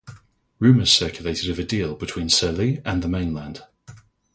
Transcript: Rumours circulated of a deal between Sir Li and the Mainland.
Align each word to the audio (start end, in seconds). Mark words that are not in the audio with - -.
Rumours 0.57 0.91
circulated 0.91 1.51
of 1.51 1.59
a 1.59 1.63
deal 1.63 1.93
between 1.95 2.27
Sir 2.27 2.51
Li 2.51 2.81
and 2.83 3.03
the 3.03 3.07
Mainland. 3.07 3.61